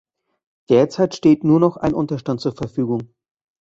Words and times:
Derzeit 0.71 1.13
steht 1.13 1.43
nur 1.43 1.59
noch 1.59 1.77
ein 1.77 1.93
Unterstand 1.93 2.41
zur 2.41 2.53
Verfügung. 2.55 3.13